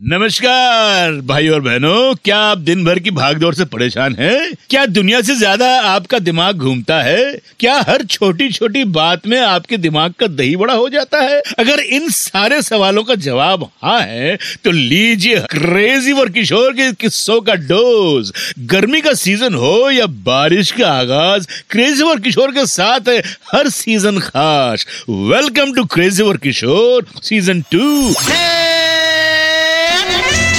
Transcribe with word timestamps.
नमस्कार 0.00 1.12
भाई 1.26 1.48
और 1.48 1.60
बहनों। 1.60 2.14
क्या 2.24 2.38
आप 2.38 2.58
दिन 2.58 2.84
भर 2.84 2.98
की 2.98 3.10
भागदौड़ 3.10 3.54
से 3.54 3.64
परेशान 3.64 4.14
हैं? 4.14 4.52
क्या 4.70 4.84
दुनिया 4.86 5.20
से 5.20 5.34
ज़्यादा 5.34 5.68
आपका 5.82 6.18
दिमाग 6.18 6.56
घूमता 6.56 7.00
है? 7.02 7.32
क्या 7.60 7.76
हर 7.88 8.04
छोटी 8.04 8.48
छोटी 8.52 8.82
बात 8.86 9.26
में 9.26 9.38
आपके 9.40 9.76
दिमाग 9.76 10.14
का 10.20 10.26
दही 10.26 10.56
बड़ा 10.56 10.74
हो 10.74 10.88
जाता 10.88 11.20
है? 11.20 11.40
अगर 11.58 11.80
इन 11.80 12.08
सारे 12.10 12.60
सवालों 12.62 13.04
का 13.04 13.14
जवाब 13.14 13.64
हाँ 13.82 14.00
है 14.00 14.36
तो 14.64 14.70
लीजिए 14.70 15.38
क्रेजी 15.50 16.12
और 16.12 16.30
किशोर 16.30 16.72
के 16.72 16.92
किस्सों 16.94 17.40
का 17.40 17.54
डोज। 17.64 18.32
गर्मी 18.66 19.00
का 19.00 19.14
सीज़न 19.14 19.54
हो 19.54 19.90
या 19.90 20.06
बारिश 20.28 20.72
का 20.72 20.92
आगाज़ 20.92 21.46
क्रेजी 21.70 22.02
और 22.02 22.20
किशोर 22.20 22.52
के 22.52 22.66
साथ 22.66 23.08
है 23.08 23.18
हर 23.54 23.68
सीज़न 23.70 24.18
खास। 24.20 24.86
वेलकम 25.08 25.72
टू 25.74 25.84
क्रेजी 25.94 26.22
और 26.22 26.36
Kishore 26.36 27.06
season 27.22 27.62
two 27.72 28.14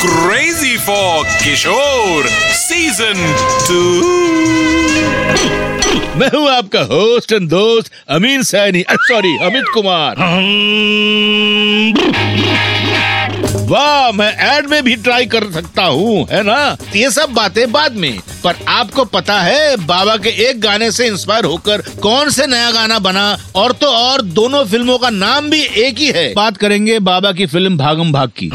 Crazy 0.00 0.76
for 0.76 1.24
Kishore 1.42 2.28
Season 2.52 3.16
2. 3.66 5.97
मैं 6.16 6.28
हूँ 6.28 6.48
आपका 6.50 6.80
होस्ट 6.80 7.32
एंड 7.32 7.48
दोस्त 7.48 7.92
अमीन 8.08 8.42
सैनी 8.42 8.84
सॉरी 8.90 9.38
अमित 9.42 9.64
कुमार। 9.74 10.16
वाह, 13.68 14.12
मैं 14.12 14.58
एड 14.58 14.66
में 14.66 14.82
भी 14.82 14.96
ट्राई 14.96 15.26
कर 15.26 15.50
सकता 15.50 15.82
हूँ, 15.82 16.28
है 16.30 16.42
ना? 16.42 16.76
ये 16.96 17.10
सब 17.10 17.30
बातें 17.30 17.72
बाद 17.72 17.92
में। 17.92 18.18
पर 18.44 18.54
आपको 18.68 19.04
पता 19.04 19.40
है, 19.40 19.76
बाबा 19.76 20.16
के 20.16 20.28
एक 20.28 20.60
गाने 20.60 20.92
से 20.92 21.06
इंस्पायर 21.06 21.44
होकर 21.44 21.78
कौन 21.78 22.30
से 22.30 22.46
नया 22.46 22.70
गाना 22.70 22.98
बना? 22.98 23.38
और 23.54 23.72
तो 23.72 23.86
और, 23.86 24.22
दोनों 24.22 24.64
फ़िल्मों 24.64 24.98
का 24.98 25.10
नाम 25.10 25.50
भी 25.50 25.62
एक 25.62 25.98
ही 25.98 26.06
है। 26.06 26.34
बात 26.34 26.56
करेंगे 26.56 26.98
बाबा 26.98 27.32
की 27.32 27.46
फ़िल्म 27.46 27.78
भागम 27.78 28.12
भाग 28.12 28.30
की। 28.42 28.50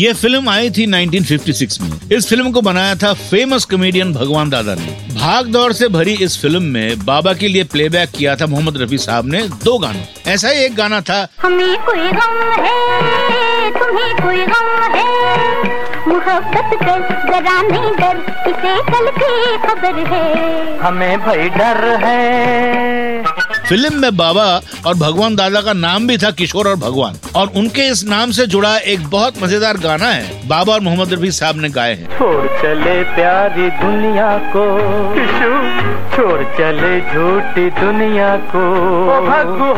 ये 0.00 0.12
फ़िल्म 0.12 0.48
आई 0.48 0.70
थी 0.70 0.86
1956 0.86 1.80
में। 1.80 1.88
इस 2.12 2.28
फ़िल्म 2.28 2.50
को 2.52 2.60
बनाया 2.60 2.94
था 2.94 3.12
फ़ेमस 3.14 3.64
कॉमेडियन 3.64 4.12
भगवान 4.12 4.50
दादा 4.50 4.74
ने। 4.74 5.14
भाग 5.14 5.46
दौड़ 5.46 5.72
से 5.72 5.88
भरी 5.88 6.12
इस 6.22 6.40
फ़िल्म 6.42 6.62
में 6.62 7.04
बाबा 7.04 7.32
के 7.32 7.48
लिए 7.48 7.64
प्लेबैक 7.64 8.10
किया 8.10 8.36
था 8.36 8.46
मोहम्मद 8.46 8.76
रफी 8.76 8.98
साहब 8.98 9.26
ने 9.26 9.42
दो 9.64 9.78
गानों। 9.78 10.04
ऐसा 10.32 10.48
ही 10.48 10.64
एक 10.64 10.74
गाना 10.76 11.00
था 11.00 11.18
हमें 11.42 11.76
कोई 11.84 12.08
गम 12.12 12.38
है 12.62 12.78
तुम्हें 13.72 14.14
कोई 14.16 14.46
गम 14.46 14.70
है। 14.94 15.04
मोहब्बत 16.08 16.78
कर 16.82 17.00
जरा 17.26 17.60
नहीं 17.62 17.92
डर 18.00 18.16
इसे 18.48 18.74
कल 18.90 19.10
की 19.18 19.58
खबर 19.66 20.04
है। 20.08 20.78
हमें 20.78 21.20
भाई 21.20 21.48
डर 21.58 21.84
है। 22.04 23.29
फ़िल्म 23.70 24.00
में 24.00 24.16
बाबा 24.16 24.44
और 24.86 24.94
भगवान 24.94 25.34
दादा 25.36 25.60
का 25.60 25.72
नाम 25.72 26.06
भी 26.06 26.16
था 26.18 26.30
किशोर 26.30 26.68
और 26.68 26.76
भगवान। 26.76 27.18
और 27.36 27.52
उनके 27.56 27.82
इस 27.82 28.04
नाम 28.04 28.30
से 28.30 28.46
जुड़ा 28.46 28.76
एक 28.76 29.06
बहुत 29.06 29.42
मज़ेदार 29.42 29.76
गाना 29.76 30.06
है। 30.06 30.48
बाबा 30.48 30.72
और 30.72 30.80
मोहम्मद 30.80 31.12
रफी 31.12 31.30
साहब 31.30 31.60
ने 31.60 31.68
गाए 31.68 31.94
हैं। 31.94 32.18
छोड़ 32.18 32.46
चले 32.62 33.02
प्यारी 33.14 33.70
दुनिया 33.70 34.36
को। 34.56 34.64
छोड़ 36.16 36.42
चले 36.58 37.00
झूठी 37.00 37.70
दुनिया 37.80 38.36
को। 38.36 38.66
भगु 39.26 39.72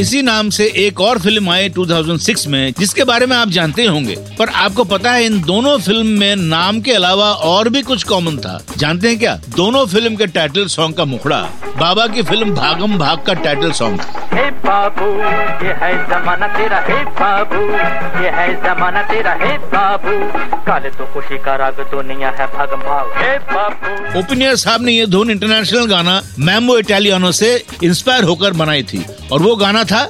इसी 0.00 0.22
नाम 0.22 0.50
से 0.50 0.72
एक 0.76 1.00
और 1.00 1.18
फ़िल्म 1.18 1.50
आई 1.50 1.68
2006 1.68 2.46
में, 2.46 2.72
जिसके 2.78 3.04
बारे 3.04 3.26
में 3.26 3.36
आप 3.36 3.48
जानते 3.48 3.84
होंगे। 3.84 4.16
पर 4.38 4.48
आपको 4.48 4.84
पता 4.84 5.12
है 5.12 5.26
इन 5.26 5.40
दोनों 5.42 5.78
फ़िल्म 5.78 6.06
में 6.06 6.36
नाम 6.36 6.80
के 6.80 6.92
अलावा 6.92 7.32
और 7.32 7.68
भी 7.68 7.82
कुछ 7.82 8.04
कॉमन 8.04 8.36
था। 8.36 8.64
जानते 8.76 9.08
हैं 9.08 9.18
क्या? 9.18 9.40
दोनों 9.56 9.86
फ़िल्म 9.86 10.16
के 10.16 10.26
टाइटल 10.26 10.66
सॉन्ग 10.66 10.94
का 10.94 11.04
मुखड़ा। 11.04 11.40
बाबा 11.80 12.06
की 12.06 12.22
फ़िल्म 12.22 12.54
भागम 12.54 12.98
भाग 12.98 13.22
का 13.26 13.34
टाइटल 13.34 13.72
सॉन्ग 13.72 14.00
था। 14.00 14.29
हे 14.40 14.50
बाबू 14.64 15.06
ये 15.64 15.72
है 15.80 15.88
जमाना 16.10 16.46
तेरा 16.56 16.76
हे 16.88 16.98
बाबू 17.18 17.58
ये 18.22 18.30
है 18.36 18.46
जमाना 18.62 19.02
तेरा 19.10 19.32
हे 19.40 19.50
बाबू। 19.72 20.12
काले 20.66 20.90
तो 20.90 21.04
खुशी 21.14 21.38
का 21.44 21.56
राग 21.62 21.80
दुनिया 21.90 22.30
है 22.38 22.46
भगम 22.54 22.80
भाव 22.88 23.10
हे 23.16 23.36
बाबू। 23.52 24.18
ओपिनियर 24.18 24.56
साहब 24.62 24.82
ने 24.82 24.92
ये 24.92 25.06
धुन 25.14 25.30
इंटरनेशनल 25.30 25.86
गाना 25.92 26.20
मैम्बो 26.48 26.78
इटालियानो 26.78 27.32
से 27.40 27.50
इंस्पायर 27.84 28.24
होकर 28.30 28.52
बनाई 28.62 28.82
थी 28.92 29.04
और 29.32 29.42
वो 29.42 29.56
गाना 29.56 29.84
था 29.92 30.02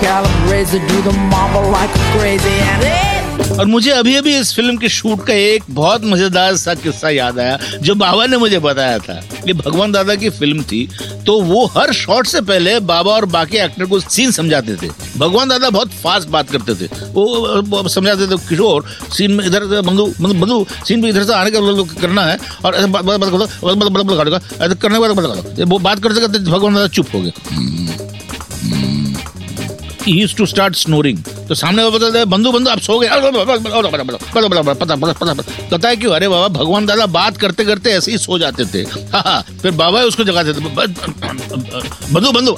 calabrese, 0.00 0.78
do 0.88 1.02
the 1.02 1.12
mambo 1.30 1.60
like 1.70 1.94
a 1.94 2.18
crazy 2.18 2.56
and 2.72 2.84
it. 2.84 3.17
और 3.38 3.66
मुझे 3.66 3.90
अभी 3.90 4.14
अभी 4.16 4.36
इस 4.36 4.54
फ़िल्म 4.54 4.76
के 4.76 4.88
शूट 4.88 5.26
का 5.26 5.34
एक 5.34 5.62
बहुत 5.70 6.04
मज़ेदार 6.04 6.56
सा 6.56 6.74
किस्सा 6.74 7.10
याद 7.10 7.38
आया 7.38 7.58
जो 7.82 7.94
बाबा 7.94 8.26
ने 8.26 8.36
मुझे 8.36 8.58
बताया 8.58 8.98
था 8.98 9.20
कि 9.44 9.52
भगवान 9.52 9.92
दादा 9.92 10.14
की 10.14 10.30
फ़िल्म 10.30 10.62
थी 10.62 10.88
तो 11.26 11.42
वो 11.42 11.68
हर 11.68 11.92
शॉट 11.94 12.26
से 12.26 12.42
पहले 12.42 12.82
बाबा 12.82 13.12
और 13.12 13.28
बाकी 13.28 13.58
एक्टर 13.58 13.84
को 13.84 14.00
सीन 14.00 14.30
समझाते 14.30 14.76
थे 14.76 14.88
भगवान 15.18 15.48
दादा 15.48 15.70
बहुत 15.70 15.92
फास्ट 16.02 16.28
बात 16.28 16.50
करते 16.50 16.74
थे 16.74 17.10
वो 17.12 17.88
समझाते 17.88 18.26
थे 18.26 18.36
किशोर 18.48 18.84
सीन 19.12 19.32
में 19.32 19.46
इधर 19.46 19.82
बंधु 19.82 20.06
बंधु 20.20 20.66
सीन 20.84 21.00
में 21.00 21.10
इधर 21.10 21.24
से 21.24 21.34
आने 21.34 21.50
का 21.50 22.00
करना 22.00 22.24
है 22.24 22.38
और 22.64 22.72
करने 22.72 23.38
के 24.98 24.98
बाद 24.98 25.80
बात 25.80 25.98
करते 25.98 26.20
करते 26.20 26.40
भगवान 26.40 26.74
दादा 26.74 26.88
चुप 26.90 27.14
हो 27.14 27.20
गए 27.20 27.32
ही 30.06 30.26
टू 30.36 30.46
स्टार्ट 30.46 30.76
स्नोरिंग 30.76 31.18
तो 31.48 31.54
सामने 31.54 31.82
वाला 31.82 31.96
बताते 31.96 32.18
हैं, 32.18 32.28
बंधु 32.30 32.52
बंधु 32.52 32.70
आप 32.70 32.78
सो 32.80 32.98
गए। 32.98 33.08
पता 35.70 35.88
है 35.88 35.96
क्यों 35.96 36.12
अरे 36.14 36.28
बाबा 36.28 36.48
भगवान 36.58 36.86
दादा 36.86 37.06
बात 37.08 37.36
करते 37.36 37.64
करते 37.64 37.90
ऐसे 37.90 38.10
ही 38.12 38.18
सो 38.18 38.38
जाते 38.38 38.64
थे। 38.64 38.82
हाँ, 39.12 39.22
हाँ, 39.26 39.42
फिर 39.62 39.70
बाबा 39.72 40.02
उसको 40.04 40.24
जगाते 40.24 40.52
थे 40.52 40.60
बंधु 42.12 42.32
बंधु 42.32 42.52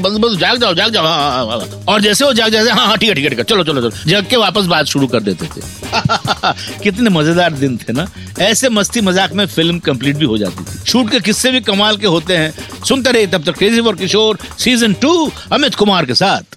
बंधु 0.00 0.34
जाग 0.36 0.56
जाओ 0.60 0.74
जाग 0.74 0.92
जाओ 0.92 1.04
हाँ, 1.04 1.46
हाँ। 1.46 1.84
और 1.88 2.00
जैसे 2.00 2.24
वो 2.24 2.32
जाग 2.32 2.50
जाते 2.52 2.70
हाँ 2.70 2.86
हाँ 2.86 2.96
ठीक 2.98 3.08
है 3.08 3.14
ठीक 3.14 3.24
है 3.24 3.30
ठीक 3.30 3.38
है 3.38 3.44
चलो 3.44 3.64
चलो 3.64 3.80
चलो। 3.80 4.10
जग 4.10 4.26
के 4.30 4.36
वापस 4.36 4.66
बात 4.66 4.86
शुरू 4.86 5.06
कर 5.06 5.20
देते 5.22 5.46
थे। 5.46 5.60
कितने 6.82 7.10
मज़ेदार 7.10 7.52
दिन 7.52 7.76
थे 7.78 7.92
ना। 7.92 8.06
ऐसे 8.40 8.68
मस्ती 8.68 9.00
मज़ाक 9.00 9.32
में 9.32 9.44
फ़िल्म 9.46 9.78
कंप्लीट 9.80 10.16
भी 10.16 10.24
हो 10.24 10.38
जाती 10.38 10.64
थी। 10.64 10.84
शूट 10.90 11.10
के 11.10 11.20
किस्से 11.20 11.50
भी 11.50 11.60
कमाल 11.60 11.96
के 11.96 12.06
होते 12.06 12.36
हैं। 12.36 12.52
सुनते 12.88 13.12
रहे 13.12 13.26
तब 13.26 13.44
तक 13.44 13.56
crazy 13.58 13.80
for 13.82 13.96
Kishore 13.96 14.38
season 14.58 14.92
two 15.02 15.30
Amit 15.52 15.74
Kumar 15.74 16.06
के 16.06 16.14
साथ। 16.14 16.56